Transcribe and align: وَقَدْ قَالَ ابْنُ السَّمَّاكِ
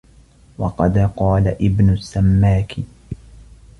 وَقَدْ 0.57 0.97
قَالَ 1.17 1.47
ابْنُ 1.47 1.89
السَّمَّاكِ 1.89 2.75